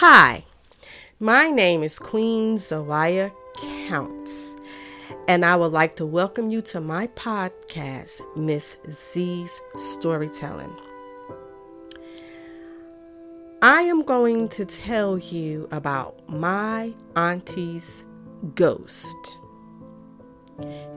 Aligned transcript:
Hi, 0.00 0.44
my 1.18 1.48
name 1.48 1.82
is 1.82 1.98
Queen 1.98 2.58
Zawaya 2.58 3.32
Counts, 3.88 4.54
and 5.26 5.42
I 5.42 5.56
would 5.56 5.72
like 5.72 5.96
to 5.96 6.04
welcome 6.04 6.50
you 6.50 6.60
to 6.60 6.82
my 6.82 7.06
podcast, 7.06 8.20
Miss 8.36 8.76
Z's 8.90 9.58
Storytelling. 9.78 10.76
I 13.62 13.80
am 13.84 14.02
going 14.02 14.50
to 14.50 14.66
tell 14.66 15.16
you 15.16 15.66
about 15.70 16.28
my 16.28 16.92
auntie's 17.16 18.04
ghost. 18.54 19.38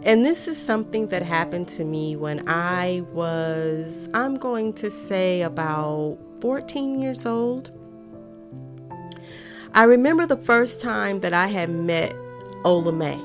And 0.04 0.26
this 0.26 0.46
is 0.46 0.62
something 0.62 1.08
that 1.08 1.24
happened 1.24 1.70
to 1.70 1.86
me 1.86 2.18
when 2.18 2.44
I 2.50 3.06
was, 3.14 4.10
I'm 4.14 4.36
going 4.36 4.74
to 4.74 4.92
say, 4.92 5.44
about 5.44 6.18
14 6.42 7.02
years 7.02 7.26
old. 7.26 7.79
I 9.74 9.84
remember 9.84 10.26
the 10.26 10.38
first 10.38 10.82
time 10.82 11.20
that 11.20 11.34
I 11.34 11.48
had 11.48 11.70
met 11.70 12.16
Ola 12.66 12.92
Mae. 12.92 13.22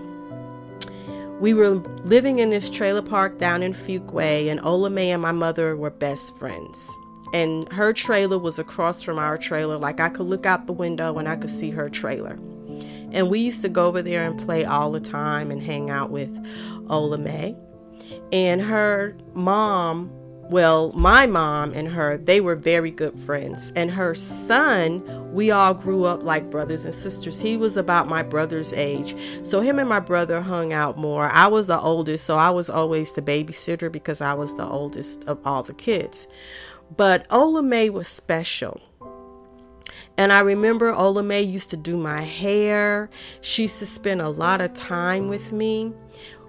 We 1.40 1.54
were 1.54 1.70
living 2.04 2.38
in 2.38 2.50
this 2.50 2.70
trailer 2.70 3.02
park 3.02 3.38
down 3.38 3.62
in 3.62 3.72
Fuquay, 3.72 4.48
and 4.48 4.60
Ola 4.64 4.90
Mae 4.90 5.10
and 5.10 5.22
my 5.22 5.32
mother 5.32 5.74
were 5.76 5.90
best 5.90 6.38
friends. 6.38 6.88
And 7.32 7.70
her 7.72 7.92
trailer 7.92 8.38
was 8.38 8.58
across 8.58 9.02
from 9.02 9.18
our 9.18 9.36
trailer. 9.36 9.76
Like 9.78 10.00
I 10.00 10.08
could 10.08 10.26
look 10.26 10.46
out 10.46 10.66
the 10.66 10.72
window 10.72 11.18
and 11.18 11.28
I 11.28 11.36
could 11.36 11.50
see 11.50 11.70
her 11.70 11.88
trailer. 11.88 12.38
And 13.10 13.28
we 13.28 13.40
used 13.40 13.62
to 13.62 13.68
go 13.68 13.86
over 13.86 14.02
there 14.02 14.24
and 14.24 14.38
play 14.38 14.64
all 14.64 14.92
the 14.92 15.00
time 15.00 15.50
and 15.50 15.62
hang 15.62 15.90
out 15.90 16.10
with 16.10 16.30
Ola 16.88 17.18
Mae. 17.18 17.56
And 18.32 18.62
her 18.62 19.16
mom 19.32 20.12
well, 20.50 20.92
my 20.92 21.26
mom 21.26 21.72
and 21.72 21.88
her, 21.88 22.18
they 22.18 22.40
were 22.40 22.54
very 22.54 22.90
good 22.90 23.18
friends. 23.18 23.72
And 23.74 23.90
her 23.90 24.14
son, 24.14 25.32
we 25.32 25.50
all 25.50 25.74
grew 25.74 26.04
up 26.04 26.22
like 26.22 26.50
brothers 26.50 26.84
and 26.84 26.94
sisters. 26.94 27.40
He 27.40 27.56
was 27.56 27.76
about 27.76 28.08
my 28.08 28.22
brother's 28.22 28.72
age. 28.72 29.16
So 29.42 29.60
him 29.60 29.78
and 29.78 29.88
my 29.88 30.00
brother 30.00 30.42
hung 30.42 30.72
out 30.72 30.98
more. 30.98 31.30
I 31.30 31.46
was 31.46 31.66
the 31.66 31.80
oldest, 31.80 32.26
so 32.26 32.36
I 32.36 32.50
was 32.50 32.68
always 32.68 33.12
the 33.12 33.22
babysitter 33.22 33.90
because 33.90 34.20
I 34.20 34.34
was 34.34 34.56
the 34.56 34.66
oldest 34.66 35.24
of 35.24 35.38
all 35.46 35.62
the 35.62 35.74
kids. 35.74 36.26
But 36.94 37.26
Ola 37.30 37.62
Mae 37.62 37.90
was 37.90 38.08
special. 38.08 38.80
And 40.16 40.32
I 40.32 40.40
remember 40.40 40.92
Ola 40.92 41.22
Mae 41.22 41.42
used 41.42 41.70
to 41.70 41.76
do 41.76 41.96
my 41.96 42.22
hair. 42.22 43.10
She 43.40 43.62
used 43.62 43.78
to 43.78 43.86
spend 43.86 44.20
a 44.20 44.28
lot 44.28 44.60
of 44.60 44.74
time 44.74 45.28
with 45.28 45.52
me. 45.52 45.92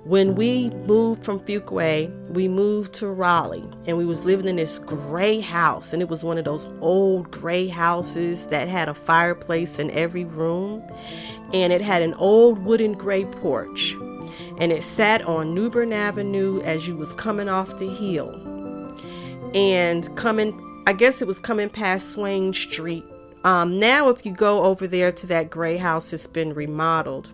When 0.06 0.36
we 0.36 0.70
moved 0.70 1.24
from 1.24 1.40
Fuquay, 1.40 2.30
we 2.30 2.48
moved 2.48 2.94
to 2.94 3.08
Raleigh 3.08 3.68
and 3.88 3.98
we 3.98 4.06
was 4.06 4.24
living 4.24 4.48
in 4.48 4.58
this 4.58 4.78
gray 4.78 5.40
house 5.40 5.94
and 5.94 6.02
it 6.02 6.10
was 6.10 6.24
one 6.24 6.38
of 6.38 6.46
those 6.46 6.68
old 6.80 7.32
gray 7.32 7.66
houses 7.66 8.46
that 8.48 8.68
had 8.68 8.88
a 8.88 8.94
fireplace 8.94 9.80
in 9.80 9.90
every 9.90 10.24
room 10.24 10.84
and 11.54 11.74
it 11.74 11.82
had 11.82 12.04
an 12.04 12.14
old 12.14 12.64
wooden 12.64 12.94
gray 12.94 13.26
porch 13.26 13.96
and 14.60 14.72
it 14.72 14.84
sat 14.84 15.24
on 15.24 15.56
New 15.56 15.72
Bern 15.72 15.92
Avenue 15.92 16.62
as 16.62 16.88
you 16.88 16.96
was 16.96 17.12
coming 17.14 17.50
off 17.50 17.80
the 17.80 17.90
hill 17.90 18.30
and 19.56 20.16
coming 20.16 20.54
I 20.86 20.94
guess 20.94 21.20
it 21.20 21.28
was 21.28 21.40
coming 21.40 21.68
past 21.68 22.12
Swain 22.12 22.54
Street. 22.54 23.04
Um, 23.44 23.80
now 23.80 24.10
if 24.10 24.24
you 24.24 24.36
go 24.36 24.66
over 24.66 24.86
there 24.86 25.12
to 25.14 25.26
that 25.26 25.50
gray 25.50 25.78
house 25.78 26.14
it's 26.14 26.28
been 26.28 26.54
remodeled 26.54 27.32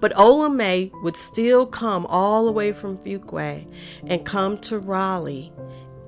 but 0.00 0.16
Ola 0.18 0.50
Mae 0.50 0.90
would 1.02 1.16
still 1.16 1.66
come 1.66 2.06
all 2.06 2.46
the 2.46 2.52
way 2.52 2.72
from 2.72 2.98
Fuquay 2.98 3.66
and 4.06 4.24
come 4.24 4.58
to 4.58 4.78
Raleigh 4.78 5.52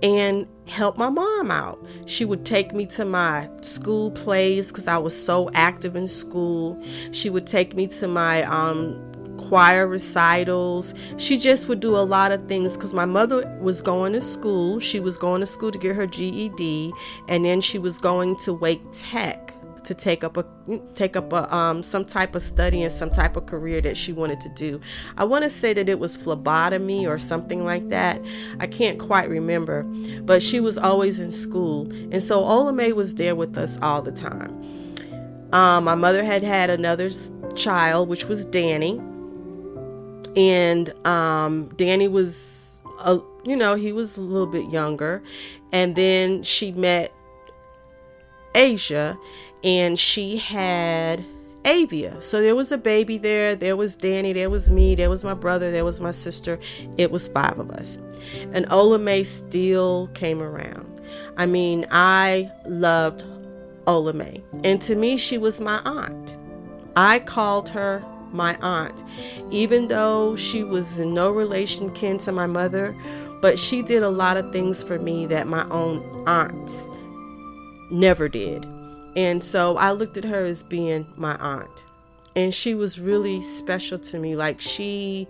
and 0.02 0.48
help 0.66 0.98
my 0.98 1.08
mom 1.08 1.50
out. 1.50 1.84
She 2.06 2.24
would 2.24 2.44
take 2.44 2.72
me 2.72 2.86
to 2.86 3.04
my 3.04 3.48
school 3.60 4.10
plays 4.10 4.68
because 4.68 4.88
I 4.88 4.98
was 4.98 5.14
so 5.20 5.50
active 5.54 5.94
in 5.94 6.08
school. 6.08 6.82
She 7.12 7.30
would 7.30 7.46
take 7.46 7.74
me 7.74 7.86
to 7.88 8.08
my 8.08 8.42
um, 8.44 9.12
choir 9.38 9.86
recitals. 9.86 10.94
She 11.18 11.38
just 11.38 11.69
would 11.69 11.81
do 11.81 11.97
a 11.97 12.02
lot 12.02 12.32
of 12.32 12.48
things 12.48 12.75
because 12.76 12.94
my 12.94 13.04
mother 13.04 13.47
was 13.60 13.81
going 13.81 14.12
to 14.14 14.20
school. 14.20 14.81
She 14.81 14.98
was 14.98 15.16
going 15.16 15.41
to 15.41 15.47
school 15.47 15.70
to 15.70 15.78
get 15.78 15.94
her 15.94 16.06
GED, 16.06 16.92
and 17.28 17.44
then 17.44 17.60
she 17.60 17.78
was 17.78 17.98
going 17.98 18.36
to 18.38 18.52
Wake 18.52 18.82
Tech 18.92 19.51
to 19.84 19.94
take 19.94 20.25
up 20.25 20.37
a 20.37 20.44
take 20.94 21.16
up 21.16 21.32
a 21.32 21.54
um, 21.54 21.82
some 21.82 22.04
type 22.04 22.34
of 22.34 22.43
study 22.43 22.82
and 22.82 22.93
some 22.93 23.10
type 23.10 23.37
of 23.37 23.47
career 23.47 23.81
that 23.81 23.97
she 23.97 24.12
wanted 24.12 24.41
to 24.41 24.48
do. 24.50 24.81
I 25.16 25.25
want 25.25 25.44
to 25.44 25.50
say 25.50 25.72
that 25.75 25.88
it 25.88 25.98
was 25.98 26.16
phlebotomy 26.16 27.06
or 27.06 27.19
something 27.19 27.65
like 27.65 27.88
that. 27.88 28.20
I 28.60 28.66
can't 28.66 28.98
quite 28.98 29.28
remember, 29.28 29.82
but 30.22 30.43
she 30.43 30.60
was 30.60 30.78
always 30.78 31.19
in 31.19 31.31
school, 31.31 31.91
and 32.12 32.22
so 32.22 32.44
Ola 32.44 32.72
Mae 32.72 32.93
was 32.93 33.15
there 33.15 33.34
with 33.34 33.56
us 33.59 33.78
all 33.82 34.03
the 34.03 34.12
time. 34.12 34.62
Um, 35.53 35.84
my 35.84 35.94
mother 35.94 36.25
had 36.25 36.43
had 36.43 36.70
another 36.70 37.10
child, 37.54 38.09
which 38.09 38.25
was 38.25 38.44
Danny, 38.47 38.99
and 40.37 41.06
um, 41.06 41.69
Danny 41.76 42.09
was 42.09 42.78
a 43.00 43.20
you 43.44 43.56
know 43.56 43.75
he 43.75 43.93
was 43.93 44.16
a 44.16 44.20
little 44.20 44.47
bit 44.47 44.70
younger, 44.70 45.22
and 45.72 45.97
then 45.97 46.43
she 46.43 46.72
met 46.72 47.12
Asia 48.54 49.18
and 49.64 49.98
she 49.98 50.36
had 50.36 51.24
Avia. 51.64 52.20
So 52.20 52.40
there 52.40 52.54
was 52.54 52.72
a 52.72 52.78
baby 52.78 53.18
there, 53.18 53.54
there 53.54 53.76
was 53.76 53.94
Danny, 53.94 54.32
there 54.32 54.50
was 54.50 54.70
me, 54.70 54.94
there 54.94 55.10
was 55.10 55.22
my 55.22 55.34
brother, 55.34 55.70
there 55.70 55.84
was 55.84 56.00
my 56.00 56.10
sister. 56.10 56.58
It 56.96 57.10
was 57.10 57.28
five 57.28 57.58
of 57.58 57.70
us. 57.70 57.98
And 58.52 58.70
Ola 58.70 58.98
Mae 58.98 59.24
still 59.24 60.08
came 60.14 60.42
around. 60.42 61.00
I 61.36 61.46
mean, 61.46 61.86
I 61.90 62.50
loved 62.66 63.24
Ola 63.86 64.12
Mae. 64.12 64.42
And 64.64 64.80
to 64.82 64.94
me, 64.94 65.16
she 65.16 65.38
was 65.38 65.60
my 65.60 65.80
aunt. 65.84 66.36
I 66.96 67.20
called 67.20 67.69
her 67.70 68.04
my 68.32 68.56
aunt, 68.60 69.02
even 69.50 69.88
though 69.88 70.36
she 70.36 70.64
was 70.64 70.98
in 70.98 71.14
no 71.14 71.30
relation 71.30 71.92
kin 71.92 72.19
to 72.19 72.32
my 72.32 72.46
mother, 72.46 72.96
but 73.40 73.58
she 73.58 73.82
did 73.82 74.02
a 74.02 74.08
lot 74.08 74.36
of 74.36 74.52
things 74.52 74.82
for 74.82 74.98
me 74.98 75.26
that 75.26 75.46
my 75.46 75.69
own 75.69 76.24
aunts 76.26 76.88
never 77.92 78.28
did. 78.28 78.66
And 79.14 79.44
so 79.44 79.76
I 79.76 79.92
looked 79.92 80.16
at 80.16 80.25
her 80.25 80.44
as 80.44 80.62
being 80.62 81.06
my 81.16 81.36
aunt. 81.36 81.84
And 82.34 82.54
she 82.54 82.75
was 82.75 82.98
really 82.98 83.42
special 83.42 83.98
to 83.98 84.19
me. 84.19 84.34
Like 84.34 84.60
she 84.60 85.28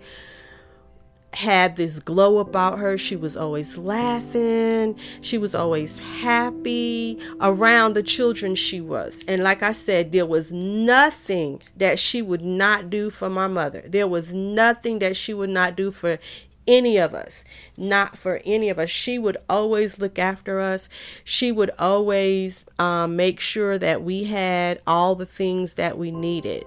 had 1.33 1.75
this 1.75 1.99
glow 1.99 2.37
about 2.37 2.79
her. 2.79 2.97
She 2.97 3.15
was 3.15 3.35
always 3.35 3.77
laughing. 3.77 4.97
She 5.21 5.37
was 5.37 5.55
always 5.55 5.97
happy 5.97 7.19
around 7.41 7.93
the 7.93 8.03
children 8.03 8.55
she 8.55 8.79
was. 8.79 9.23
And 9.27 9.43
like 9.43 9.63
I 9.63 9.71
said, 9.71 10.11
there 10.11 10.25
was 10.25 10.51
nothing 10.51 11.61
that 11.75 11.99
she 11.99 12.21
would 12.21 12.43
not 12.43 12.89
do 12.89 13.09
for 13.09 13.29
my 13.29 13.47
mother. 13.47 13.83
There 13.85 14.07
was 14.07 14.33
nothing 14.33 14.99
that 14.99 15.17
she 15.17 15.33
would 15.33 15.49
not 15.49 15.75
do 15.75 15.91
for 15.91 16.19
any 16.67 16.97
of 16.97 17.13
us, 17.13 17.43
not 17.77 18.17
for 18.17 18.41
any 18.45 18.69
of 18.69 18.79
us. 18.79 18.89
She 18.89 19.17
would 19.17 19.37
always 19.49 19.99
look 19.99 20.17
after 20.17 20.59
us. 20.59 20.89
She 21.23 21.51
would 21.51 21.71
always 21.77 22.65
um, 22.79 23.15
make 23.15 23.39
sure 23.39 23.77
that 23.77 24.03
we 24.03 24.25
had 24.25 24.81
all 24.87 25.15
the 25.15 25.25
things 25.25 25.75
that 25.75 25.97
we 25.97 26.11
needed. 26.11 26.65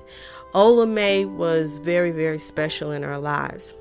Ola 0.55 0.87
Mae 0.87 1.25
was 1.25 1.77
very, 1.77 2.11
very 2.11 2.39
special 2.39 2.91
in 2.91 3.05
our 3.05 3.19
lives. 3.19 3.75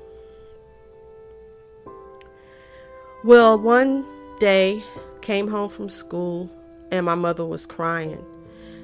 Well, 3.24 3.58
one 3.58 4.04
day 4.38 4.84
came 5.20 5.48
home 5.48 5.68
from 5.68 5.88
school 5.88 6.50
and 6.92 7.06
my 7.06 7.14
mother 7.14 7.44
was 7.44 7.66
crying. 7.66 8.24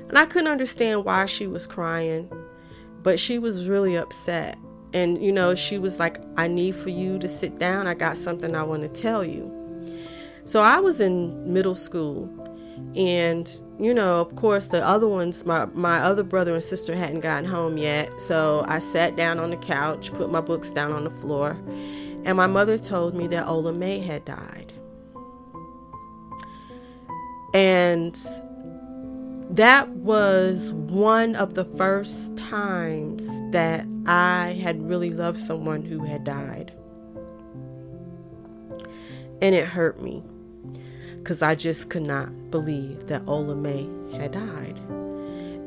And 0.09 0.19
I 0.19 0.26
couldn't 0.26 0.50
understand 0.50 1.04
why 1.04 1.26
she 1.26 1.47
was 1.47 1.66
crying, 1.66 2.31
but 3.03 3.21
she 3.21 3.38
was 3.38 3.69
really 3.69 3.97
upset. 3.97 4.59
And, 4.94 5.22
you 5.22 5.32
know, 5.32 5.54
she 5.54 5.78
was 5.78 5.98
like, 5.98 6.20
I 6.36 6.48
need 6.48 6.75
for 6.75 6.91
you 6.91 7.19
to 7.19 7.28
sit 7.28 7.58
down. 7.58 7.86
I 7.86 7.94
got 7.94 8.19
something 8.19 8.54
I 8.54 8.62
want 8.62 8.82
to 8.82 8.88
tell 8.88 9.25
you. 9.25 9.50
So 10.44 10.60
I 10.60 10.80
was 10.80 11.00
in 11.00 11.53
middle 11.53 11.75
school. 11.75 12.28
And, 12.97 13.50
you 13.78 13.94
know, 13.94 14.20
of 14.20 14.34
course, 14.36 14.69
the 14.69 14.84
other 14.86 15.06
ones, 15.06 15.47
my, 15.47 15.66
my 15.66 16.00
other 16.00 16.22
brother 16.22 16.54
and 16.54 16.62
sister 16.62 16.94
hadn't 16.94 17.21
gotten 17.21 17.48
home 17.48 17.78
yet. 17.78 18.21
So 18.21 18.65
I 18.68 18.80
sat 18.80 19.16
down 19.16 19.39
on 19.39 19.50
the 19.50 19.56
couch, 19.56 20.12
put 20.12 20.30
my 20.30 20.41
books 20.41 20.71
down 20.72 20.92
on 20.92 21.04
the 21.04 21.10
floor, 21.10 21.56
and 22.24 22.36
my 22.36 22.47
mother 22.47 22.78
told 22.78 23.15
me 23.15 23.27
that 23.28 23.47
Ola 23.47 23.72
Mae 23.72 24.00
had 24.00 24.24
died. 24.24 24.72
And 27.54 28.16
that 29.50 29.88
was 29.91 30.72
one 30.72 31.34
of 31.34 31.54
the 31.54 31.65
first 31.65 32.36
times 32.36 33.27
that 33.53 33.86
I 34.07 34.59
had 34.63 34.89
really 34.89 35.10
loved 35.10 35.39
someone 35.39 35.84
who 35.84 36.04
had 36.04 36.25
died. 36.25 36.72
And 39.41 39.54
it 39.54 39.66
hurt 39.66 40.01
me 40.01 40.22
because 41.19 41.43
I 41.43 41.54
just 41.54 41.89
could 41.89 42.07
not 42.07 42.51
believe 42.51 43.07
that 43.09 43.22
Ola 43.27 43.54
Mae 43.54 43.89
had 44.16 44.33
died. 44.33 44.78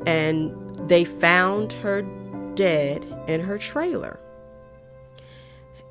And 0.06 0.54
they 0.88 1.04
found 1.04 1.72
her 1.74 2.02
dead 2.54 3.06
in 3.26 3.40
her 3.40 3.58
trailer. 3.58 4.20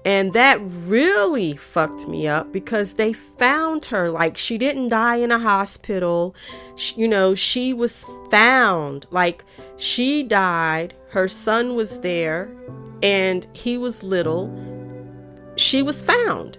And 0.06 0.34
that 0.34 0.60
really 0.62 1.56
fucked 1.56 2.08
me 2.08 2.28
up 2.28 2.52
because 2.52 2.94
they 2.94 3.12
found 3.12 3.86
her. 3.86 4.12
Like, 4.12 4.38
she 4.38 4.60
didn't 4.60 4.90
die 4.90 5.16
in 5.16 5.32
a 5.32 5.40
hospital. 5.40 6.36
She, 6.76 7.02
you 7.02 7.08
know, 7.08 7.34
she 7.34 7.74
was 7.74 8.06
found. 8.30 9.08
Like, 9.10 9.44
she 9.78 10.22
died. 10.22 10.94
Her 11.16 11.30
son 11.30 11.76
was 11.76 12.02
there 12.02 12.52
and 13.02 13.48
he 13.54 13.78
was 13.78 14.04
little. 14.04 14.54
She 15.56 15.82
was 15.82 16.04
found. 16.04 16.58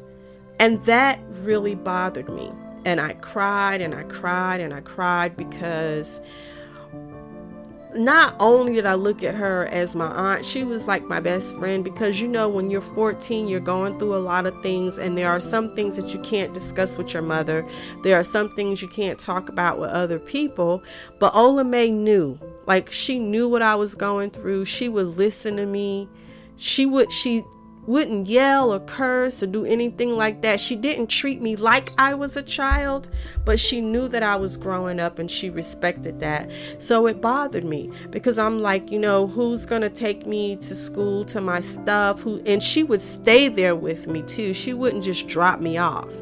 And 0.58 0.81
that 0.87 1.20
really 1.29 1.75
bothered 1.75 2.31
me. 2.31 2.50
And 2.87 2.99
I 2.99 3.12
cried 3.12 3.82
and 3.82 3.94
I 3.94 4.05
cried 4.05 4.62
and 4.62 4.73
I 4.73 4.81
cried 4.81 5.37
because 5.37 6.23
not 7.94 8.35
only 8.41 8.73
did 8.73 8.87
I 8.87 8.94
look 8.94 9.23
at 9.23 9.35
her 9.35 9.67
as 9.67 9.94
my 9.94 10.06
aunt, 10.06 10.47
she 10.47 10.64
was 10.64 10.87
like 10.87 11.05
my 11.05 11.20
best 11.20 11.55
friend 11.58 11.85
because 11.85 12.19
you 12.19 12.26
know, 12.26 12.49
when 12.49 12.70
you're 12.70 12.81
14, 12.81 13.49
you're 13.49 13.61
going 13.61 13.99
through 13.99 14.14
a 14.14 14.25
lot 14.25 14.47
of 14.47 14.58
things, 14.62 14.97
and 14.97 15.19
there 15.19 15.31
are 15.31 15.41
some 15.41 15.76
things 15.76 15.97
that 15.97 16.14
you 16.14 16.20
can't 16.20 16.55
discuss 16.55 16.97
with 16.97 17.12
your 17.12 17.23
mother. 17.23 17.67
There 18.05 18.19
are 18.19 18.25
some 18.25 18.55
things 18.56 18.81
you 18.81 18.88
can't 18.88 19.19
talk 19.19 19.50
about 19.50 19.79
with 19.79 19.91
other 19.91 20.19
people. 20.19 20.82
But 21.19 21.35
Ola 21.35 21.64
Mae 21.64 21.91
knew, 21.91 22.38
like, 22.67 22.91
she 22.91 23.19
knew 23.19 23.49
what 23.49 23.63
I 23.63 23.75
was 23.75 23.95
going 23.95 24.31
through. 24.31 24.65
She 24.65 24.89
would 24.89 25.17
listen 25.17 25.57
to 25.57 25.67
me. 25.67 26.09
She 26.57 26.87
would, 26.87 27.13
she, 27.13 27.45
wouldn't 27.87 28.27
yell 28.27 28.73
or 28.73 28.81
curse 28.81 29.43
or 29.43 29.47
do 29.47 29.65
anything 29.65 30.17
like 30.17 30.43
that. 30.43 30.61
She 30.61 30.77
didn't 30.77 31.07
treat 31.07 31.41
me 31.41 31.57
like 31.57 31.93
I 31.99 32.15
was 32.15 32.37
a 32.37 32.43
child, 32.43 33.09
but 33.45 33.61
she 33.61 33.81
knew 33.81 34.09
that 34.09 34.23
I 34.23 34.37
was 34.37 34.57
growing 34.57 35.01
up 35.01 35.19
and 35.19 35.31
she 35.31 35.51
respected 35.51 36.19
that. 36.21 36.51
So 36.79 37.07
it 37.07 37.21
bothered 37.21 37.65
me 37.65 37.91
because 38.11 38.39
I'm 38.39 38.59
like, 38.59 38.91
you 38.91 38.99
know, 38.99 39.27
who's 39.27 39.65
going 39.65 39.83
to 39.83 39.89
take 39.91 40.27
me 40.27 40.57
to 40.57 40.75
school 40.75 41.25
to 41.27 41.41
my 41.41 41.61
stuff? 41.61 42.23
Who 42.23 42.41
and 42.45 42.63
she 42.63 42.83
would 42.83 43.01
stay 43.01 43.49
there 43.49 43.77
with 43.77 44.07
me 44.07 44.23
too. 44.23 44.53
She 44.53 44.75
wouldn't 44.75 45.05
just 45.05 45.29
drop 45.29 45.61
me 45.61 45.79
off. 45.79 46.13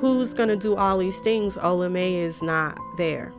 Who's 0.00 0.34
going 0.34 0.48
to 0.48 0.56
do 0.56 0.74
all 0.74 0.98
these 0.98 1.20
things? 1.20 1.56
Ola 1.56 1.88
Mae 1.88 2.16
is 2.16 2.42
not 2.42 2.78
there. 2.98 3.32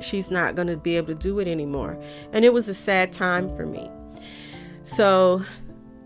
She's 0.00 0.30
not 0.30 0.54
going 0.54 0.68
to 0.68 0.76
be 0.76 0.96
able 0.96 1.08
to 1.08 1.14
do 1.14 1.38
it 1.38 1.48
anymore. 1.48 2.00
And 2.32 2.44
it 2.44 2.52
was 2.52 2.68
a 2.68 2.74
sad 2.74 3.12
time 3.12 3.54
for 3.54 3.66
me. 3.66 3.90
So 4.82 5.44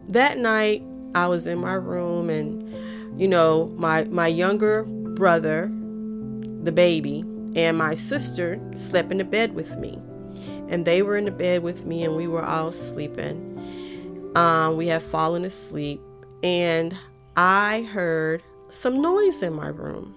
that 0.09 0.39
night 0.39 0.83
I 1.15 1.29
was 1.29 1.47
in 1.47 1.59
my 1.59 1.75
room 1.75 2.29
and 2.29 3.21
you 3.21 3.29
know 3.29 3.73
my 3.77 4.05
my 4.05 4.27
younger 4.27 4.85
brother 4.85 5.71
the 6.63 6.73
baby 6.73 7.21
and 7.55 7.79
my 7.79 7.95
sister 7.95 8.61
slept 8.75 9.13
in 9.13 9.19
the 9.19 9.25
bed 9.25 9.55
with 9.55 9.77
me 9.77 10.01
and 10.69 10.85
they 10.85 11.03
were 11.03 11.17
in 11.17 11.25
the 11.25 11.31
bed 11.31 11.63
with 11.63 11.85
me 11.85 12.03
and 12.03 12.17
we 12.17 12.27
were 12.27 12.45
all 12.45 12.73
sleeping 12.73 13.53
um, 14.35 14.77
we 14.77 14.89
had 14.89 15.03
fallen 15.03 15.45
asleep 15.45 16.01
and 16.43 16.97
I 17.37 17.83
heard 17.83 18.43
some 18.71 19.01
noise 19.01 19.43
in 19.43 19.53
my 19.53 19.69
room 19.69 20.17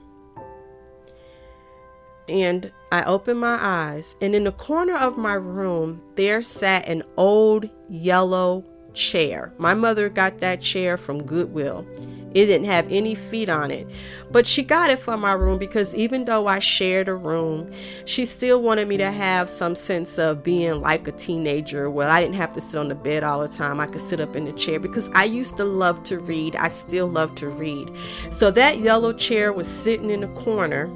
and 2.30 2.72
I 2.92 3.04
opened 3.04 3.40
my 3.40 3.58
eyes, 3.60 4.16
and 4.22 4.34
in 4.34 4.46
the 4.46 4.52
corner 4.52 4.96
of 4.96 5.18
my 5.18 5.34
room, 5.34 6.02
there 6.16 6.42
sat 6.42 6.88
an 6.88 7.04
old 7.18 7.70
yellow 7.90 8.64
chair. 8.94 9.54
My 9.58 9.74
mother 9.74 10.10
got 10.10 10.40
that 10.40 10.62
chair 10.62 10.98
from 10.98 11.24
Goodwill. 11.24 11.86
It 12.34 12.46
didn't 12.48 12.66
have 12.68 12.92
any 12.92 13.16
feet 13.16 13.50
on 13.50 13.72
it, 13.72 13.88
but 14.30 14.46
she 14.46 14.62
got 14.62 14.90
it 14.90 15.00
for 15.00 15.18
my 15.18 15.32
room 15.32 15.58
because 15.58 15.96
even 15.96 16.26
though 16.26 16.46
I 16.46 16.60
shared 16.60 17.08
a 17.08 17.16
room, 17.16 17.72
she 18.06 18.26
still 18.26 18.62
wanted 18.62 18.88
me 18.88 18.98
to 18.98 19.12
have 19.12 19.50
some 19.50 19.76
sense 19.76 20.20
of 20.20 20.44
being 20.44 20.82
like 20.82 21.08
a 21.08 21.14
teenager 21.14 21.90
where 21.90 22.10
I 22.10 22.22
didn't 22.22 22.36
have 22.36 22.54
to 22.54 22.62
sit 22.62 22.78
on 22.78 22.90
the 22.90 22.96
bed 22.96 23.24
all 23.24 23.40
the 23.40 23.48
time. 23.48 23.80
I 23.80 23.88
could 23.88 24.02
sit 24.02 24.20
up 24.20 24.36
in 24.36 24.46
the 24.46 24.52
chair 24.54 24.80
because 24.80 25.10
I 25.16 25.24
used 25.24 25.58
to 25.58 25.64
love 25.64 26.04
to 26.04 26.20
read. 26.20 26.56
I 26.58 26.68
still 26.68 27.08
love 27.08 27.34
to 27.36 27.50
read. 27.50 27.90
So 28.30 28.52
that 28.52 28.80
yellow 28.80 29.14
chair 29.14 29.52
was 29.54 29.68
sitting 29.68 30.12
in 30.12 30.20
the 30.20 30.28
corner, 30.28 30.88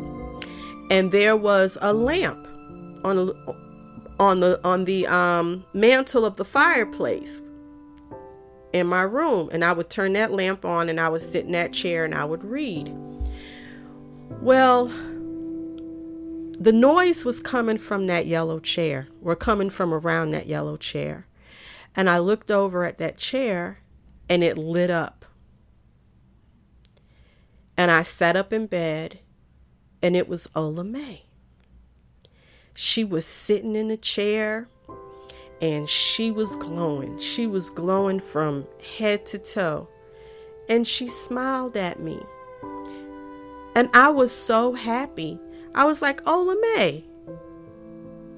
and 0.92 1.14
there 1.14 1.38
was 1.38 1.78
a 1.82 1.94
lamp 1.94 2.48
on 3.04 3.32
on 4.20 4.42
the 4.42 4.60
on 4.64 4.86
the 4.86 5.08
um, 5.08 5.66
mantle 5.74 6.26
of 6.26 6.36
the 6.36 6.46
fireplace 6.46 7.42
in 8.74 8.86
my 8.86 9.02
room 9.02 9.50
and 9.52 9.64
I 9.64 9.72
would 9.72 9.90
turn 9.90 10.14
that 10.14 10.32
lamp 10.32 10.66
on 10.66 10.90
and 10.90 11.00
I 11.00 11.10
would 11.10 11.22
sit 11.22 11.46
in 11.46 11.54
that 11.54 11.74
chair 11.74 12.06
and 12.06 12.14
I 12.14 12.26
would 12.26 12.44
read. 12.44 12.94
Well, 14.42 14.88
the 16.60 16.74
noise 16.74 17.26
was 17.26 17.40
coming 17.40 17.78
from 17.78 18.08
that 18.08 18.28
yellow 18.28 18.60
chair, 18.60 19.08
or 19.24 19.36
coming 19.36 19.70
from 19.70 19.94
around 19.94 20.32
that 20.32 20.46
yellow 20.46 20.78
chair. 20.78 21.26
And 21.96 22.10
I 22.10 22.20
looked 22.20 22.52
over 22.52 22.86
at 22.86 22.98
that 23.00 23.18
chair 23.18 23.80
and 24.30 24.44
it 24.44 24.58
lit 24.58 24.90
up. 24.90 25.26
And 27.76 27.90
I 27.90 28.04
sat 28.04 28.36
up 28.36 28.54
in 28.54 28.68
bed 28.68 29.20
and 30.02 30.16
it 30.16 30.28
was 30.28 30.48
Ola 30.56 30.84
Mae. 30.84 31.24
She 32.74 33.04
was 33.04 33.26
sitting 33.26 33.76
in 33.76 33.90
the 33.90 33.98
chair 33.98 34.68
and 35.62 35.88
she 35.88 36.32
was 36.32 36.56
glowing. 36.56 37.20
She 37.20 37.46
was 37.46 37.70
glowing 37.70 38.20
from 38.20 38.66
head 38.98 39.26
to 39.28 39.38
toe. 39.38 39.88
And 40.68 40.88
she 40.88 41.08
smiled 41.08 41.78
at 41.78 42.00
me. 42.00 42.20
And 43.76 43.90
I 43.94 44.10
was 44.10 44.32
so 44.32 44.74
happy. 44.74 45.40
I 45.76 45.86
was 45.86 46.02
like, 46.02 46.28
Ola 46.28 46.56
Mae, 46.60 47.06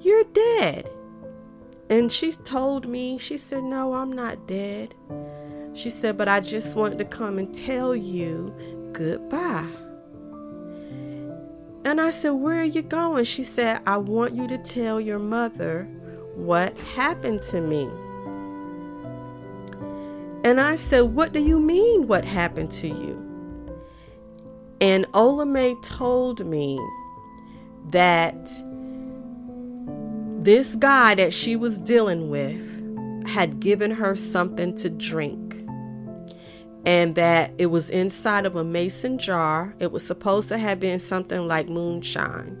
you're 0.00 0.24
dead. 0.24 0.90
And 1.88 2.10
she 2.10 2.32
told 2.32 2.86
me, 2.86 3.18
she 3.18 3.36
said, 3.36 3.64
No, 3.64 3.94
I'm 3.94 4.12
not 4.12 4.46
dead. 4.46 4.94
She 5.74 5.90
said, 5.90 6.16
But 6.16 6.28
I 6.28 6.40
just 6.40 6.76
wanted 6.76 6.98
to 6.98 7.04
come 7.04 7.38
and 7.38 7.54
tell 7.54 7.96
you 7.96 8.54
goodbye. 8.92 9.83
And 11.84 12.00
I 12.00 12.10
said, 12.10 12.30
Where 12.30 12.60
are 12.60 12.64
you 12.64 12.82
going? 12.82 13.24
She 13.24 13.42
said, 13.42 13.82
I 13.86 13.98
want 13.98 14.34
you 14.34 14.46
to 14.48 14.58
tell 14.58 15.00
your 15.00 15.18
mother 15.18 15.84
what 16.34 16.78
happened 16.78 17.42
to 17.42 17.60
me. 17.60 17.84
And 20.44 20.60
I 20.60 20.76
said, 20.76 21.02
What 21.02 21.32
do 21.32 21.40
you 21.40 21.60
mean, 21.60 22.06
what 22.06 22.24
happened 22.24 22.70
to 22.72 22.88
you? 22.88 23.20
And 24.80 25.06
Ola 25.14 25.46
Mae 25.46 25.76
told 25.82 26.44
me 26.44 26.80
that 27.90 28.50
this 30.42 30.74
guy 30.74 31.14
that 31.14 31.32
she 31.32 31.54
was 31.56 31.78
dealing 31.78 32.28
with 32.28 33.28
had 33.28 33.60
given 33.60 33.90
her 33.90 34.14
something 34.14 34.74
to 34.76 34.90
drink. 34.90 35.43
And 36.86 37.14
that 37.14 37.52
it 37.56 37.66
was 37.66 37.88
inside 37.88 38.44
of 38.44 38.56
a 38.56 38.64
mason 38.64 39.18
jar. 39.18 39.74
It 39.78 39.90
was 39.90 40.06
supposed 40.06 40.48
to 40.50 40.58
have 40.58 40.80
been 40.80 40.98
something 40.98 41.48
like 41.48 41.68
moonshine. 41.68 42.58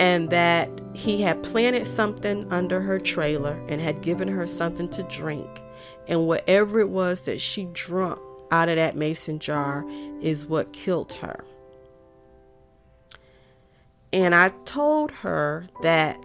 And 0.00 0.30
that 0.30 0.68
he 0.94 1.22
had 1.22 1.42
planted 1.42 1.86
something 1.86 2.50
under 2.50 2.80
her 2.80 2.98
trailer 2.98 3.62
and 3.68 3.80
had 3.80 4.00
given 4.00 4.28
her 4.28 4.46
something 4.46 4.88
to 4.90 5.02
drink. 5.04 5.48
And 6.08 6.26
whatever 6.26 6.80
it 6.80 6.88
was 6.88 7.20
that 7.22 7.40
she 7.40 7.68
drunk 7.72 8.18
out 8.50 8.68
of 8.68 8.76
that 8.76 8.96
mason 8.96 9.38
jar 9.38 9.84
is 10.20 10.46
what 10.46 10.72
killed 10.72 11.12
her. 11.14 11.44
And 14.12 14.34
I 14.34 14.48
told 14.64 15.10
her 15.10 15.68
that 15.82 16.18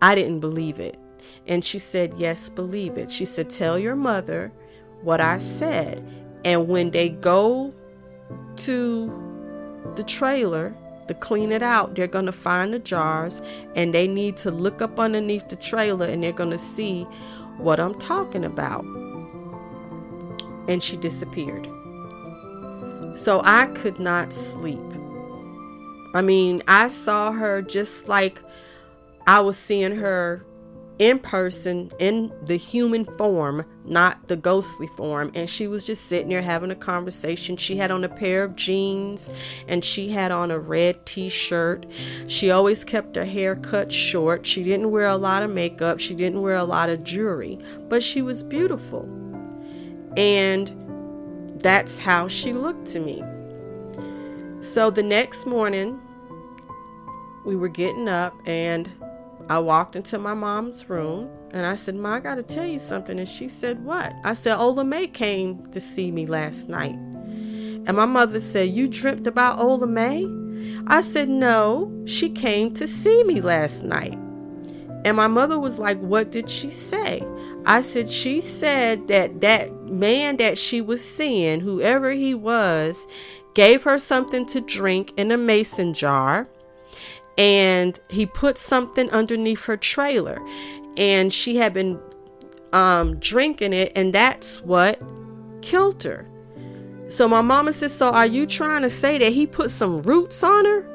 I 0.00 0.14
didn't 0.14 0.40
believe 0.40 0.78
it. 0.78 0.98
And 1.46 1.64
she 1.64 1.78
said, 1.78 2.14
Yes, 2.16 2.48
believe 2.48 2.96
it. 2.96 3.10
She 3.10 3.24
said, 3.24 3.50
Tell 3.50 3.78
your 3.78 3.96
mother 3.96 4.52
what 5.02 5.20
I 5.20 5.38
said. 5.38 6.04
And 6.44 6.68
when 6.68 6.90
they 6.90 7.08
go 7.08 7.72
to 8.56 9.92
the 9.96 10.04
trailer, 10.04 10.74
to 11.08 11.14
clean 11.14 11.52
it 11.52 11.62
out, 11.62 11.94
they're 11.94 12.06
going 12.06 12.26
to 12.26 12.32
find 12.32 12.72
the 12.72 12.78
jars 12.78 13.40
and 13.74 13.94
they 13.94 14.08
need 14.08 14.36
to 14.38 14.50
look 14.50 14.82
up 14.82 14.98
underneath 14.98 15.48
the 15.48 15.56
trailer 15.56 16.06
and 16.06 16.22
they're 16.22 16.32
going 16.32 16.50
to 16.50 16.58
see 16.58 17.04
what 17.58 17.80
I'm 17.80 17.94
talking 17.98 18.44
about. 18.44 18.84
And 20.68 20.82
she 20.82 20.96
disappeared. 20.96 21.66
So 23.16 23.40
I 23.44 23.66
could 23.74 23.98
not 23.98 24.32
sleep. 24.32 24.80
I 26.14 26.22
mean, 26.22 26.62
I 26.66 26.88
saw 26.88 27.32
her 27.32 27.62
just 27.62 28.08
like 28.08 28.40
I 29.26 29.40
was 29.40 29.56
seeing 29.56 29.96
her 29.96 30.44
in 30.98 31.18
person 31.18 31.90
in 31.98 32.32
the 32.42 32.56
human 32.56 33.04
form, 33.04 33.64
not 33.84 34.28
the 34.28 34.36
ghostly 34.36 34.86
form. 34.86 35.30
And 35.34 35.48
she 35.48 35.66
was 35.66 35.84
just 35.84 36.06
sitting 36.06 36.30
there 36.30 36.42
having 36.42 36.70
a 36.70 36.76
conversation. 36.76 37.56
She 37.56 37.76
had 37.76 37.90
on 37.90 38.02
a 38.02 38.08
pair 38.08 38.44
of 38.44 38.56
jeans 38.56 39.28
and 39.68 39.84
she 39.84 40.10
had 40.10 40.32
on 40.32 40.50
a 40.50 40.58
red 40.58 41.04
t 41.04 41.28
shirt. 41.28 41.86
She 42.26 42.50
always 42.50 42.84
kept 42.84 43.16
her 43.16 43.26
hair 43.26 43.56
cut 43.56 43.92
short. 43.92 44.46
She 44.46 44.62
didn't 44.62 44.90
wear 44.90 45.06
a 45.06 45.16
lot 45.16 45.42
of 45.42 45.50
makeup. 45.50 46.00
She 46.00 46.14
didn't 46.14 46.40
wear 46.40 46.56
a 46.56 46.64
lot 46.64 46.88
of 46.88 47.04
jewelry, 47.04 47.58
but 47.88 48.02
she 48.02 48.22
was 48.22 48.42
beautiful. 48.42 49.02
And 50.16 50.72
that's 51.60 51.98
how 51.98 52.26
she 52.28 52.54
looked 52.54 52.86
to 52.88 53.00
me. 53.00 53.22
So 54.62 54.90
the 54.90 55.02
next 55.02 55.46
morning, 55.46 56.00
we 57.44 57.54
were 57.54 57.68
getting 57.68 58.08
up 58.08 58.34
and 58.46 58.90
I 59.48 59.60
walked 59.60 59.94
into 59.94 60.18
my 60.18 60.34
mom's 60.34 60.88
room 60.90 61.30
and 61.52 61.64
I 61.66 61.76
said, 61.76 61.94
Ma, 61.94 62.14
I 62.14 62.20
got 62.20 62.34
to 62.34 62.42
tell 62.42 62.66
you 62.66 62.78
something. 62.78 63.18
And 63.18 63.28
she 63.28 63.48
said, 63.48 63.84
What? 63.84 64.12
I 64.24 64.34
said, 64.34 64.56
oh, 64.56 64.70
Ola 64.70 64.84
Mae 64.84 65.06
came 65.06 65.64
to 65.70 65.80
see 65.80 66.10
me 66.10 66.26
last 66.26 66.68
night. 66.68 66.96
And 66.96 67.96
my 67.96 68.06
mother 68.06 68.40
said, 68.40 68.70
You 68.70 68.88
dreamt 68.88 69.26
about 69.26 69.60
Ola 69.60 69.86
Mae? 69.86 70.26
I 70.88 71.00
said, 71.00 71.28
No, 71.28 71.92
she 72.06 72.28
came 72.28 72.74
to 72.74 72.88
see 72.88 73.22
me 73.22 73.40
last 73.40 73.84
night. 73.84 74.18
And 75.04 75.16
my 75.16 75.28
mother 75.28 75.60
was 75.60 75.78
like, 75.78 76.00
What 76.00 76.32
did 76.32 76.50
she 76.50 76.68
say? 76.68 77.24
I 77.64 77.82
said, 77.82 78.10
She 78.10 78.40
said 78.40 79.06
that 79.06 79.40
that 79.42 79.72
man 79.84 80.38
that 80.38 80.58
she 80.58 80.80
was 80.80 81.04
seeing, 81.04 81.60
whoever 81.60 82.10
he 82.10 82.34
was, 82.34 83.06
gave 83.54 83.84
her 83.84 83.98
something 83.98 84.44
to 84.46 84.60
drink 84.60 85.12
in 85.16 85.30
a 85.30 85.36
mason 85.36 85.94
jar 85.94 86.48
and 87.38 87.98
he 88.08 88.26
put 88.26 88.58
something 88.58 89.10
underneath 89.10 89.64
her 89.64 89.76
trailer. 89.76 90.40
And 90.96 91.32
she 91.32 91.56
had 91.56 91.74
been 91.74 92.00
um, 92.72 93.18
drinking 93.18 93.72
it 93.72 93.92
and 93.94 94.12
that's 94.12 94.62
what 94.62 95.00
killed 95.62 96.02
her. 96.04 96.28
So 97.08 97.28
my 97.28 97.42
mama 97.42 97.72
said 97.72 97.90
so 97.90 98.10
are 98.10 98.26
you 98.26 98.46
trying 98.46 98.82
to 98.82 98.90
say 98.90 99.18
that 99.18 99.32
he 99.32 99.46
put 99.46 99.70
some 99.70 100.02
roots 100.02 100.42
on 100.42 100.64
her? 100.64 100.92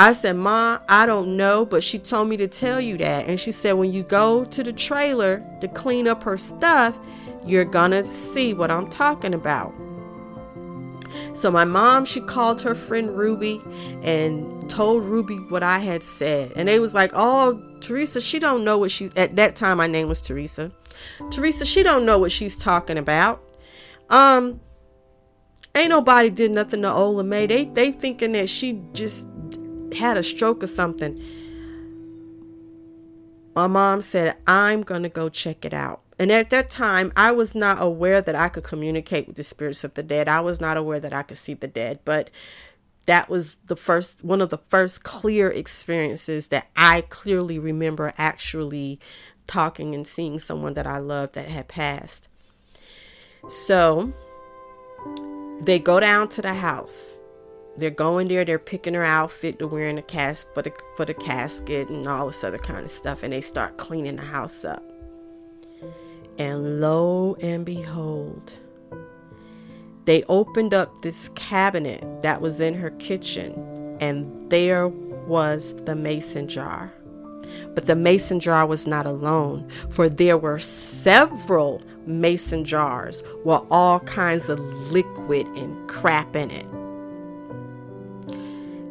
I 0.00 0.12
said 0.12 0.36
ma 0.36 0.78
i 0.88 1.06
don't 1.06 1.36
know 1.36 1.64
but 1.64 1.82
she 1.82 1.98
told 1.98 2.28
me 2.28 2.36
to 2.38 2.48
tell 2.48 2.80
you 2.80 2.96
that. 2.98 3.26
And 3.26 3.38
she 3.38 3.52
said 3.52 3.72
when 3.72 3.92
you 3.92 4.02
go 4.02 4.44
to 4.44 4.62
the 4.62 4.72
trailer 4.72 5.44
to 5.60 5.68
clean 5.68 6.06
up 6.08 6.22
her 6.22 6.36
stuff 6.38 6.96
you're 7.44 7.64
gonna 7.64 8.04
see 8.04 8.52
what 8.52 8.70
i'm 8.70 8.88
talking 8.90 9.32
about 9.32 9.72
so 11.38 11.52
my 11.52 11.64
mom, 11.64 12.04
she 12.04 12.20
called 12.20 12.60
her 12.62 12.74
friend 12.74 13.16
Ruby 13.16 13.62
and 14.02 14.68
told 14.68 15.04
Ruby 15.04 15.36
what 15.36 15.62
I 15.62 15.78
had 15.78 16.02
said. 16.02 16.52
And 16.56 16.68
they 16.68 16.80
was 16.80 16.94
like, 16.94 17.12
"Oh, 17.14 17.62
Teresa, 17.80 18.20
she 18.20 18.40
don't 18.40 18.64
know 18.64 18.76
what 18.76 18.90
she's 18.90 19.14
at 19.14 19.36
that 19.36 19.54
time 19.54 19.78
my 19.78 19.86
name 19.86 20.08
was 20.08 20.20
Teresa. 20.20 20.72
Teresa, 21.30 21.64
she 21.64 21.84
don't 21.84 22.04
know 22.04 22.18
what 22.18 22.32
she's 22.32 22.56
talking 22.56 22.98
about. 22.98 23.40
Um 24.10 24.60
ain't 25.76 25.90
nobody 25.90 26.28
did 26.28 26.50
nothing 26.50 26.82
to 26.82 26.92
Ola 26.92 27.22
Mae. 27.22 27.46
They 27.46 27.66
they 27.66 27.92
thinking 27.92 28.32
that 28.32 28.48
she 28.48 28.82
just 28.92 29.28
had 29.96 30.16
a 30.16 30.24
stroke 30.24 30.64
or 30.64 30.66
something. 30.66 31.22
My 33.54 33.68
mom 33.68 34.02
said, 34.02 34.36
"I'm 34.46 34.82
going 34.82 35.04
to 35.04 35.08
go 35.08 35.28
check 35.28 35.64
it 35.64 35.72
out." 35.72 36.02
And 36.18 36.32
at 36.32 36.50
that 36.50 36.68
time, 36.68 37.12
I 37.14 37.30
was 37.30 37.54
not 37.54 37.80
aware 37.80 38.20
that 38.20 38.34
I 38.34 38.48
could 38.48 38.64
communicate 38.64 39.28
with 39.28 39.36
the 39.36 39.44
spirits 39.44 39.84
of 39.84 39.94
the 39.94 40.02
dead. 40.02 40.28
I 40.28 40.40
was 40.40 40.60
not 40.60 40.76
aware 40.76 40.98
that 40.98 41.12
I 41.12 41.22
could 41.22 41.38
see 41.38 41.54
the 41.54 41.68
dead, 41.68 42.00
but 42.04 42.30
that 43.06 43.30
was 43.30 43.56
the 43.66 43.76
first 43.76 44.22
one 44.22 44.40
of 44.40 44.50
the 44.50 44.58
first 44.58 45.02
clear 45.02 45.48
experiences 45.48 46.48
that 46.48 46.68
I 46.76 47.02
clearly 47.02 47.58
remember 47.58 48.12
actually 48.18 49.00
talking 49.46 49.94
and 49.94 50.06
seeing 50.06 50.38
someone 50.38 50.74
that 50.74 50.86
I 50.86 50.98
loved 50.98 51.34
that 51.34 51.48
had 51.48 51.68
passed. 51.68 52.28
So 53.48 54.12
they 55.62 55.78
go 55.78 56.00
down 56.00 56.28
to 56.30 56.42
the 56.42 56.54
house. 56.54 57.18
They're 57.76 57.90
going 57.90 58.26
there, 58.26 58.44
they're 58.44 58.58
picking 58.58 58.94
her 58.94 59.04
outfit, 59.04 59.58
they're 59.58 59.68
wearing 59.68 59.98
a 59.98 60.02
cast 60.02 60.48
for 60.52 60.62
the 60.62 60.72
for 60.96 61.04
the 61.04 61.14
casket 61.14 61.88
and 61.88 62.06
all 62.08 62.26
this 62.26 62.42
other 62.42 62.58
kind 62.58 62.84
of 62.84 62.90
stuff, 62.90 63.22
and 63.22 63.32
they 63.32 63.40
start 63.40 63.76
cleaning 63.76 64.16
the 64.16 64.22
house 64.22 64.64
up. 64.64 64.87
And 66.38 66.80
lo 66.80 67.36
and 67.40 67.66
behold, 67.66 68.52
they 70.04 70.22
opened 70.28 70.72
up 70.72 71.02
this 71.02 71.30
cabinet 71.30 72.22
that 72.22 72.40
was 72.40 72.60
in 72.60 72.74
her 72.74 72.90
kitchen, 72.92 73.96
and 74.00 74.48
there 74.48 74.86
was 74.86 75.74
the 75.84 75.96
mason 75.96 76.46
jar. 76.46 76.92
But 77.74 77.86
the 77.86 77.96
mason 77.96 78.38
jar 78.38 78.64
was 78.66 78.86
not 78.86 79.04
alone, 79.04 79.68
for 79.90 80.08
there 80.08 80.38
were 80.38 80.60
several 80.60 81.82
mason 82.06 82.64
jars 82.64 83.24
with 83.44 83.62
all 83.70 83.98
kinds 84.00 84.48
of 84.48 84.60
liquid 84.92 85.46
and 85.48 85.88
crap 85.88 86.36
in 86.36 86.50
it. 86.52 86.66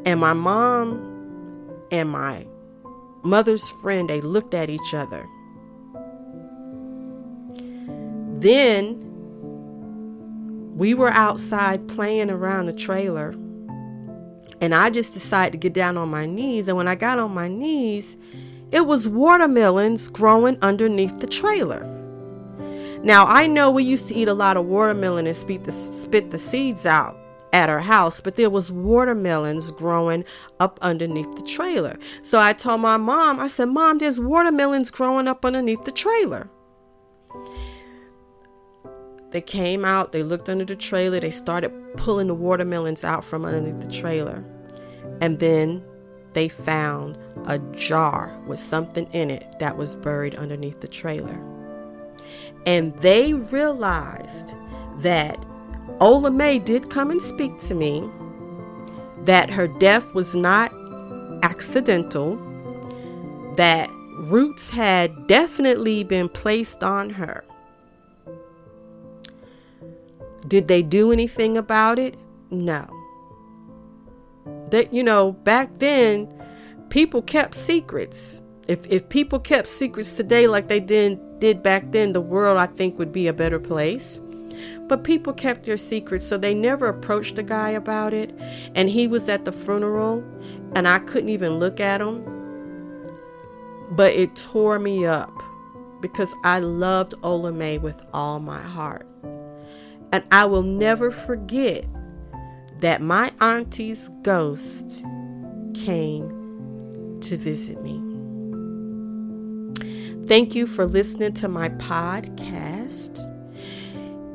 And 0.06 0.20
my 0.20 0.34
mom 0.34 1.74
and 1.92 2.10
my 2.10 2.46
mother's 3.24 3.70
friend, 3.70 4.10
they 4.10 4.22
looked 4.22 4.54
at 4.54 4.70
each 4.70 4.94
other 4.94 5.28
then 8.42 9.04
we 10.78 10.94
were 10.94 11.10
outside 11.10 11.88
playing 11.88 12.30
around 12.30 12.68
the 12.68 12.74
trailer, 12.74 13.32
and 14.62 14.74
I 14.74 14.90
just 14.90 15.14
decided 15.14 15.54
to 15.54 15.58
get 15.58 15.74
down 15.74 15.98
on 15.98 16.10
my 16.10 16.26
knees. 16.26 16.68
And 16.68 16.78
when 16.78 16.88
I 16.88 16.96
got 16.96 17.20
on 17.20 17.32
my 17.32 17.48
knees, 17.48 18.18
it 18.72 18.86
was 18.86 19.08
watermelons 19.08 20.08
growing 20.08 20.58
underneath 20.62 21.20
the 21.20 21.28
trailer. 21.28 21.86
Now, 23.04 23.26
I 23.26 23.48
know 23.48 23.72
we 23.72 23.84
used 23.84 24.08
to 24.08 24.16
eat 24.16 24.28
a 24.28 24.34
lot 24.34 24.58
of 24.58 24.66
watermelon 24.66 25.28
and 25.28 25.38
spit 25.38 25.64
the, 25.64 25.72
spit 25.72 26.32
the 26.32 26.40
seeds 26.40 26.86
out 26.86 27.18
at 27.54 27.70
our 27.70 27.80
house, 27.80 28.20
but 28.20 28.36
there 28.36 28.50
was 28.50 28.72
watermelons 28.72 29.72
growing 29.72 30.26
up 30.60 30.80
underneath 30.82 31.34
the 31.36 31.44
trailer. 31.44 31.98
So 32.24 32.40
I 32.40 32.54
told 32.54 32.82
my 32.82 32.98
mom, 32.98 33.40
I 33.40 33.48
said, 33.48 33.66
Mom, 33.66 34.00
there's 34.00 34.20
watermelons 34.20 34.92
growing 34.92 35.28
up 35.28 35.46
underneath 35.46 35.86
the 35.86 35.92
trailer. 35.92 36.50
They 39.32 39.42
came 39.42 39.84
out, 39.84 40.12
they 40.12 40.24
looked 40.24 40.50
under 40.50 40.66
the 40.66 40.76
trailer, 40.76 41.20
they 41.20 41.32
started 41.32 41.72
pulling 41.98 42.28
the 42.28 42.34
watermelons 42.34 43.04
out 43.04 43.24
from 43.24 43.44
underneath 43.44 43.82
the 43.82 43.92
trailer. 43.92 44.44
And 45.20 45.40
then 45.40 45.84
they 46.34 46.48
found 46.48 47.18
a 47.46 47.60
jar 47.74 48.40
with 48.48 48.60
something 48.60 49.08
in 49.12 49.30
it 49.30 49.56
that 49.60 49.78
was 49.78 49.96
buried 49.96 50.36
underneath 50.36 50.80
the 50.80 50.88
trailer. 50.88 51.42
And 52.66 52.96
they 53.00 53.34
realized 53.34 54.54
that 55.00 55.44
Ola 56.00 56.32
Mae 56.32 56.60
did 56.60 56.90
come 56.90 57.12
and 57.12 57.22
speak 57.22 57.60
to 57.64 57.74
me, 57.74 58.10
that 59.26 59.50
her 59.50 59.68
death 59.68 60.14
was 60.14 60.36
not 60.36 60.72
accidental, 61.44 62.36
that 63.56 63.90
roots 64.20 64.70
had 64.70 65.28
definitely 65.28 66.04
been 66.04 66.30
placed 66.30 66.84
on 66.84 67.10
her 67.10 67.44
did 70.48 70.68
they 70.68 70.82
do 70.82 71.12
anything 71.12 71.58
about 71.58 72.00
it? 72.00 72.18
No. 72.50 72.88
That 74.70 74.94
you 74.94 75.04
know, 75.04 75.32
back 75.32 75.80
then 75.80 76.32
people 76.90 77.22
kept 77.22 77.56
secrets. 77.56 78.42
If 78.68 78.86
if 78.88 79.08
people 79.10 79.40
kept 79.40 79.68
secrets 79.68 80.14
today 80.14 80.48
like 80.48 80.68
they 80.68 80.80
did 80.80 81.40
did 81.40 81.64
back 81.64 81.92
then, 81.92 82.14
the 82.14 82.22
world 82.22 82.58
I 82.58 82.66
think 82.66 82.98
would 82.98 83.12
be 83.12 83.28
a 83.28 83.34
better 83.34 83.60
place. 83.60 84.20
But 84.88 85.04
people 85.04 85.34
kept 85.34 85.66
their 85.66 85.78
secrets, 85.78 86.26
so 86.26 86.38
they 86.38 86.54
never 86.54 86.88
approached 86.88 87.36
the 87.36 87.44
guy 87.44 87.70
about 87.70 88.14
it. 88.14 88.34
And 88.76 88.90
he 88.90 89.08
was 89.08 89.30
at 89.30 89.46
the 89.46 89.52
funeral, 89.52 90.24
and 90.76 90.88
I 90.88 91.00
couldn't 91.00 91.30
even 91.30 91.60
look 91.60 91.80
at 91.80 92.02
him. 92.02 92.24
But 93.92 94.14
it 94.14 94.36
tore 94.36 94.80
me 94.80 95.06
up 95.06 95.32
because 96.02 96.34
I 96.44 96.60
loved 96.60 97.16
Ola 97.24 97.52
Mae 97.52 97.78
with 97.78 98.02
all 98.14 98.40
my 98.40 98.62
heart. 98.62 99.07
And 100.12 100.24
I 100.32 100.46
will 100.46 100.64
never 100.64 101.12
forget 101.12 101.86
that 102.80 103.02
my 103.02 103.32
auntie's 103.42 104.10
ghost 104.22 105.04
came 105.74 107.18
to 107.22 107.38
visit 107.38 107.82
me. 107.82 108.04
Thank 110.28 110.54
you 110.56 110.68
for 110.68 110.86
listening 110.86 111.34
to 111.36 111.48
my 111.48 111.70
podcast. 111.70 113.24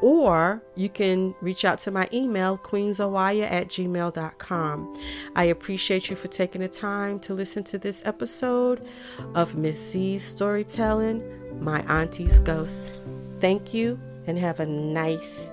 or 0.00 0.62
you 0.74 0.88
can 0.88 1.34
reach 1.40 1.64
out 1.64 1.78
to 1.80 1.90
my 1.90 2.08
email, 2.12 2.58
queenzoaya 2.58 3.50
at 3.50 3.68
gmail.com. 3.68 5.00
I 5.34 5.44
appreciate 5.44 6.10
you 6.10 6.16
for 6.16 6.28
taking 6.28 6.62
the 6.62 6.68
time 6.68 7.20
to 7.20 7.34
listen 7.34 7.64
to 7.64 7.78
this 7.78 8.02
episode 8.04 8.86
of 9.34 9.56
Miss 9.56 9.78
Z's 9.90 10.24
Storytelling, 10.24 11.22
My 11.62 11.80
Auntie's 11.82 12.38
Ghost. 12.40 13.04
Thank 13.40 13.74
you 13.74 13.98
and 14.26 14.38
have 14.38 14.60
a 14.60 14.66
nice 14.66 15.48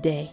day. 0.00 0.30